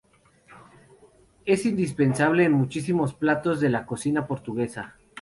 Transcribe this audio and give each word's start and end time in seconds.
Es 1.45 1.63
imprescindible 1.67 2.45
en 2.45 2.53
muchísimos 2.53 3.13
platos 3.13 3.59
de 3.59 3.69
la 3.69 3.85
cocina 3.85 4.25
portuguesa. 4.25 4.95